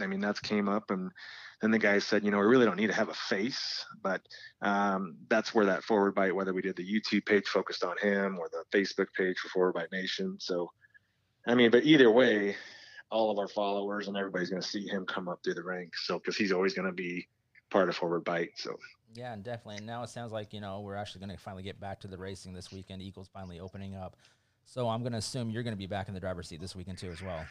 [0.00, 1.10] I mean that's came up, and
[1.60, 4.20] then the guy said, you know, we really don't need to have a face, but
[4.62, 8.38] um, that's where that forward bite, whether we did the YouTube page focused on him
[8.38, 10.36] or the Facebook page for Forward Bite Nation.
[10.38, 10.70] So,
[11.46, 12.56] I mean, but either way,
[13.10, 16.06] all of our followers and everybody's going to see him come up through the ranks.
[16.06, 17.26] So, because he's always going to be
[17.70, 18.50] part of Forward Bite.
[18.56, 18.76] So,
[19.14, 19.76] Yeah, and definitely.
[19.76, 22.08] And now it sounds like you know we're actually going to finally get back to
[22.08, 23.00] the racing this weekend.
[23.00, 24.16] Eagles finally opening up,
[24.66, 26.74] so I'm going to assume you're going to be back in the driver's seat this
[26.74, 27.46] weekend too, as well.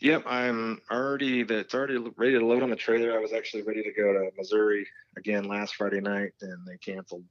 [0.00, 3.12] Yep, I'm already that's already ready to load on the trailer.
[3.12, 7.24] I was actually ready to go to Missouri again last Friday night, and they canceled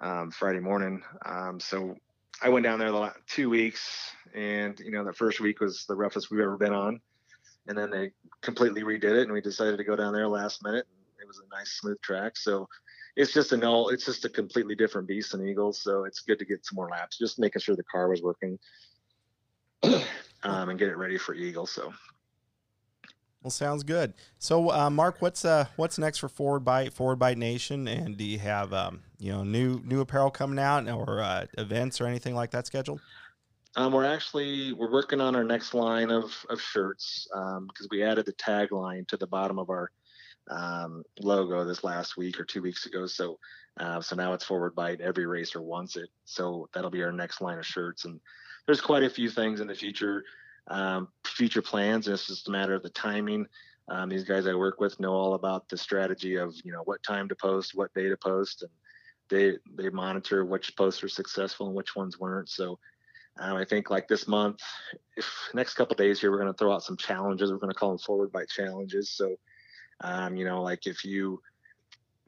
[0.00, 1.02] um, Friday morning.
[1.26, 1.96] Um, so
[2.40, 5.84] I went down there the last two weeks, and you know the first week was
[5.88, 7.00] the roughest we've ever been on,
[7.66, 10.86] and then they completely redid it, and we decided to go down there last minute
[11.22, 12.36] it was a nice smooth track.
[12.36, 12.68] So
[13.16, 15.80] it's just an all it's just a completely different beast than Eagles.
[15.82, 18.58] So it's good to get some more laps, just making sure the car was working
[20.42, 21.70] um, and get it ready for Eagles.
[21.70, 21.92] So
[23.42, 24.14] Well, sounds good.
[24.38, 28.24] So, uh, Mark, what's uh, what's next for Forward Bite, Forward Bite Nation, and do
[28.24, 32.34] you have um, you know new new apparel coming out or uh, events or anything
[32.34, 33.00] like that scheduled?
[33.74, 38.26] Um, we're actually we're working on our next line of of shirts because we added
[38.26, 39.90] the tagline to the bottom of our
[40.50, 43.06] um, logo this last week or two weeks ago.
[43.06, 43.38] So
[43.78, 45.00] uh, so now it's forward bite.
[45.00, 46.08] Every racer wants it.
[46.24, 48.04] So that'll be our next line of shirts.
[48.04, 48.20] And
[48.66, 50.24] there's quite a few things in the future,
[50.68, 52.06] um, future plans.
[52.06, 53.46] And it's just a matter of the timing.
[53.88, 57.02] Um, these guys I work with know all about the strategy of you know what
[57.02, 58.70] time to post, what day to post, and
[59.28, 62.48] they they monitor which posts are successful and which ones weren't.
[62.48, 62.78] So
[63.38, 64.60] um, I think like this month,
[65.16, 67.50] if next couple days here, we're going to throw out some challenges.
[67.50, 69.10] We're going to call them forward bite challenges.
[69.10, 69.36] So,
[70.00, 71.40] um, you know, like if you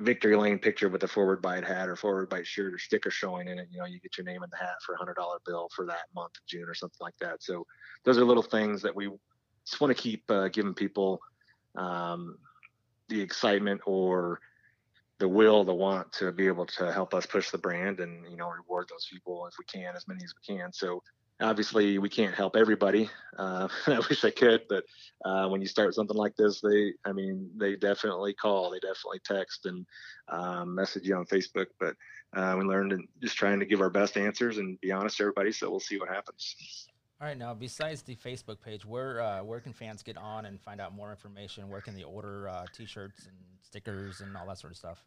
[0.00, 3.48] victory lane picture with a forward bite hat or forward bite shirt or sticker showing
[3.48, 5.38] in it, you know, you get your name in the hat for a hundred dollar
[5.46, 7.42] bill for that month of June or something like that.
[7.42, 7.66] So
[8.04, 9.08] those are little things that we
[9.64, 11.20] just want to keep uh, giving people
[11.76, 12.38] um,
[13.08, 14.40] the excitement or
[15.18, 18.36] the will, the want to be able to help us push the brand and you
[18.36, 20.72] know reward those people if we can, as many as we can.
[20.72, 21.02] So
[21.40, 23.10] obviously we can't help everybody.
[23.36, 24.84] Uh, I wish I could, but
[25.24, 29.20] uh, when you start something like this, they, I mean, they definitely call, they definitely
[29.24, 29.86] text and
[30.28, 31.66] um, message you on Facebook.
[31.80, 31.94] But
[32.36, 35.24] uh, we learned and just trying to give our best answers and be honest to
[35.24, 35.52] everybody.
[35.52, 36.88] So we'll see what happens.
[37.20, 40.60] All right, now besides the Facebook page, where uh, where can fans get on and
[40.60, 41.68] find out more information?
[41.68, 45.04] Where can they order uh, T-shirts and stickers and all that sort of stuff?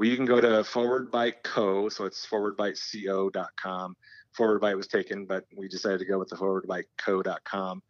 [0.00, 1.90] Well, you can go to Forward Bite Co.
[1.90, 3.96] So it's forwardbiteco.com.
[4.32, 7.82] Forward Bite was taken, but we decided to go with the forwardbiteco.com.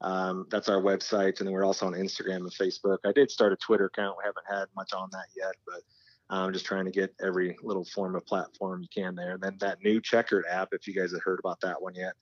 [0.00, 3.00] Um, that's our website, and then we're also on Instagram and Facebook.
[3.04, 4.16] I did start a Twitter account.
[4.16, 5.82] We haven't had much on that yet, but
[6.30, 9.32] I'm just trying to get every little form of platform you can there.
[9.32, 12.14] And then that new Checkered app, if you guys have heard about that one yet,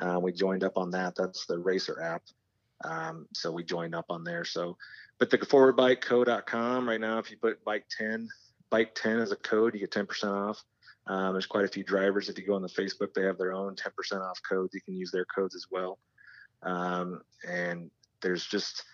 [0.00, 1.14] uh, we joined up on that.
[1.16, 2.24] That's the Racer app.
[2.84, 4.44] Um, so we joined up on there.
[4.44, 4.76] So,
[5.18, 8.28] but the forwardbiteco.com right now, if you put bike 10,
[8.72, 10.64] bike 10 as a code, you get 10% off.
[11.06, 12.28] Um, there's quite a few drivers.
[12.28, 14.74] If you go on the Facebook, they have their own 10% off codes.
[14.74, 15.98] You can use their codes as well.
[16.62, 17.90] Um, and
[18.22, 18.84] there's just,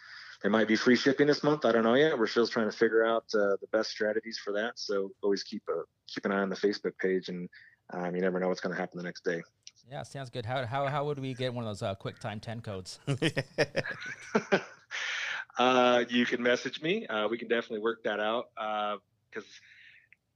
[0.42, 1.64] there might be free shipping this month.
[1.64, 2.18] I don't know yet.
[2.18, 4.72] We're still trying to figure out uh, the best strategies for that.
[4.76, 7.48] So always keep a, keep an eye on the Facebook page, and
[7.90, 9.42] um, you never know what's going to happen the next day.
[9.88, 10.44] Yeah, sounds good.
[10.44, 12.98] How, how, how would we get one of those uh, quick time 10 codes?
[15.58, 17.06] uh, you can message me.
[17.06, 18.46] Uh, we can definitely work that out
[19.38, 19.60] because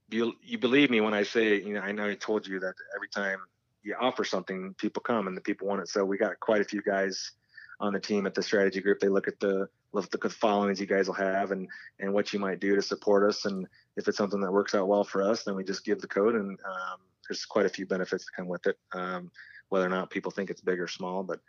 [0.09, 2.73] you you believe me when I say you know I know I told you that
[2.95, 3.39] every time
[3.83, 5.89] you offer something, people come and the people want it.
[5.89, 7.31] So we got quite a few guys
[7.79, 8.99] on the team at the strategy group.
[8.99, 11.67] They look at the look at the followings you guys will have and
[11.99, 13.45] and what you might do to support us.
[13.45, 16.07] And if it's something that works out well for us, then we just give the
[16.07, 16.35] code.
[16.35, 19.31] And um, there's quite a few benefits that come with it, um,
[19.69, 21.23] whether or not people think it's big or small.
[21.23, 21.39] But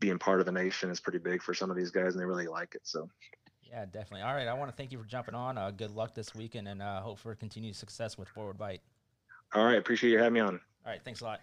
[0.00, 2.26] being part of the nation is pretty big for some of these guys, and they
[2.26, 2.82] really like it.
[2.84, 3.08] So.
[3.70, 4.22] Yeah, definitely.
[4.22, 5.58] All right, I want to thank you for jumping on.
[5.58, 8.82] Uh, good luck this weekend, and uh, hope for continued success with Forward Bite.
[9.54, 10.60] All right, appreciate you having me on.
[10.84, 11.40] All right, thanks a lot.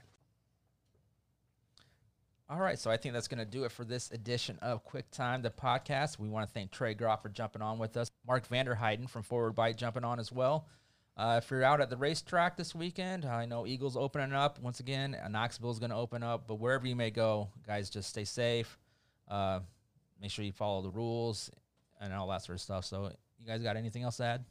[2.49, 5.09] All right, so I think that's going to do it for this edition of Quick
[5.09, 6.19] Time, the podcast.
[6.19, 9.55] We want to thank Trey Gropp for jumping on with us, Mark Vanderheiden from Forward
[9.55, 10.67] Bite jumping on as well.
[11.15, 14.79] Uh, if you're out at the racetrack this weekend, I know Eagles opening up once
[14.79, 15.15] again.
[15.29, 18.77] Knoxville is going to open up, but wherever you may go, guys, just stay safe.
[19.29, 19.59] Uh,
[20.21, 21.51] make sure you follow the rules
[22.01, 22.83] and all that sort of stuff.
[22.83, 24.45] So, you guys got anything else to add?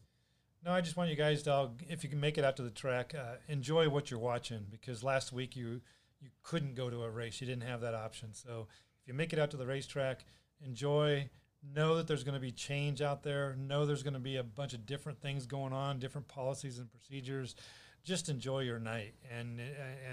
[0.64, 2.62] No, I just want you guys to, all, if you can make it out to
[2.62, 5.80] the track, uh, enjoy what you're watching because last week you
[6.20, 8.34] you couldn't go to a race, you didn't have that option.
[8.34, 8.68] So
[9.00, 10.24] if you make it out to the racetrack,
[10.64, 11.30] enjoy.
[11.74, 13.54] Know that there's going to be change out there.
[13.58, 16.90] Know there's going to be a bunch of different things going on, different policies and
[16.90, 17.54] procedures.
[18.02, 19.60] Just enjoy your night and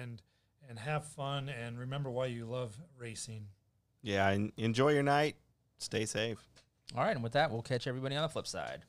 [0.01, 0.21] and
[0.69, 3.47] and have fun and remember why you love racing.
[4.01, 5.37] Yeah, enjoy your night.
[5.77, 6.39] Stay safe.
[6.95, 8.81] All right, and with that, we'll catch everybody on the flip side.